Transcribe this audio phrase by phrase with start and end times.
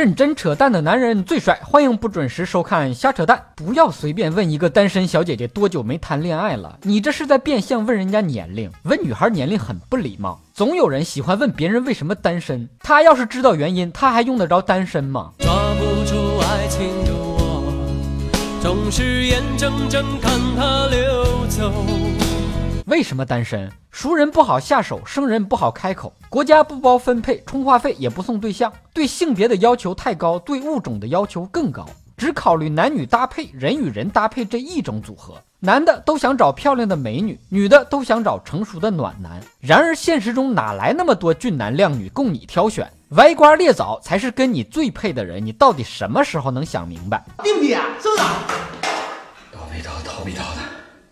[0.00, 3.38] 认真扯淡的男人最帅，欢迎不准时收看瞎扯淡。
[3.54, 8.72] 不要随便问一个单身小姐姐多久没谈恋爱了，你这是在变相问人家年龄。
[8.84, 10.40] 问女孩年龄很不礼貌。
[10.54, 15.32] 总有人喜欢问别人为什么单身，他要是知道原因，他还用得着单身吗？
[15.38, 17.70] 抓不住爱情的我，
[18.62, 21.70] 总是眼睁睁看它流走。
[22.86, 23.70] 为什么单身？
[23.90, 26.12] 熟人不好下手，生人不好开口。
[26.28, 28.72] 国家不包分配，充话费也不送对象。
[28.94, 31.84] 对性别的要求太高，对物种的要求更高，
[32.16, 35.34] 只考虑男女搭配，人与人搭配这一种组合。
[35.58, 39.40] 男的都想找漂亮的美女，女的都想找成熟的暖男。
[39.60, 42.90] 然而现实中哪来那么多俊男靓女供你挑选？
[43.10, 45.44] 歪瓜裂枣才是跟你最配的人。
[45.44, 47.22] 你到底什么时候能想明白？
[47.42, 47.84] 对不对啊？
[48.00, 48.22] 是不是？
[49.52, 50.69] 倒霉倒倒霉倒的。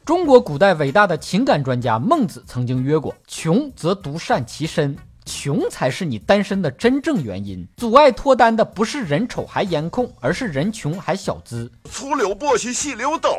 [0.09, 4.97] 中国古代伟大的情感专家孟子曾经曰过：“穷则独善其身。”
[5.38, 11.70] 穷才是你单身的真正原因，阻碍脱单的不是人丑还颜控，而是人穷还小资。
[11.88, 13.31] 粗柳簸箕细柳斗，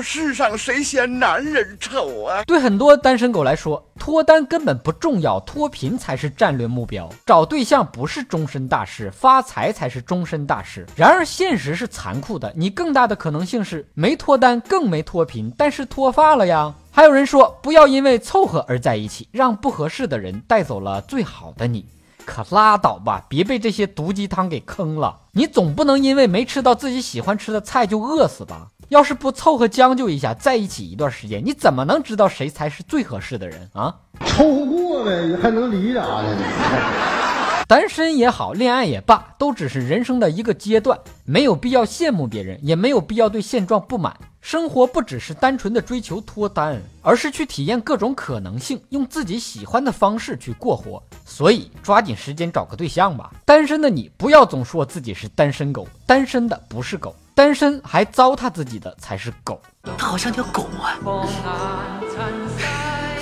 [0.00, 2.44] 世上谁嫌男人丑啊？
[2.44, 7.10] 对很多单身狗来说，脱单根本不重要，脱贫才是战略目标。
[7.26, 10.86] 找对象不是终身大事，发财才是终身大事。
[10.94, 16.72] 然而现实是残酷的，你更大的可能性是没脱单，更没脱贫，但是脱发了呀。
[16.92, 21.86] 还有人说，不要因为凑合而在一起，让不合适的人带走了最好的你。
[22.26, 25.20] 可拉倒吧，别被这些毒鸡汤给坑了。
[25.32, 28.68] 你总不能因为没吃到自己喜欢吃的菜就饿死吧？
[28.88, 33.94] 要是不凑合将就一下，在一起一段时间，你怎么能知道谁才是最合适的人啊？
[34.26, 36.36] 凑合过呗，还能离啥呢？
[37.66, 44.16] 单身也好，恋爱也罢，都只是人生的一个阶段，没有必要羡慕别人，也没有必要对现状不满。
[44.40, 51.02] 生活不只是单纯的追求脱单，而是去体验各种可能性，用自己喜欢的方式去过活。
[51.26, 53.30] 所以抓紧时间找个对象吧。
[53.44, 59.60] 单身的你不要总说自己是单身狗，单身的不是狗，单身还糟蹋自己的才是狗。
[59.98, 60.98] 他好像条狗啊。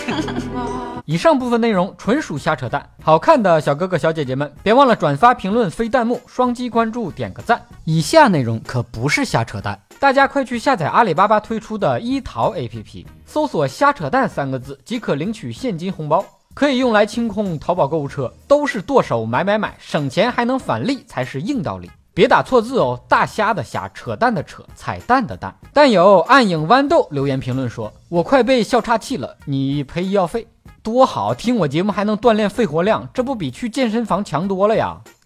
[1.04, 7.60] 以上部分内容纯属瞎扯淡，好看的小哥哥小姐姐们，别忘了转发、评论、飞弹幕、双击关注、点个赞。
[7.84, 21.90] 以下内容可不是瞎扯淡，大家快去下载阿里巴巴推出的一淘 APP，搜索“瞎扯淡”三个字即可领取现金红包，可以用来清空淘宝购物车，都是剁手买买买，省钱还能返利，才是硬道理。
[22.14, 25.52] 别打错字哦，大虾的虾，扯淡的扯，彩蛋的蛋。
[25.72, 30.46] 但有暗影豌豆留言评论说：“我快被笑岔气了，你赔医药费。”
[30.80, 34.96] 多好，听我节目还能锻炼肺活量，这不比去健身房强多了呀？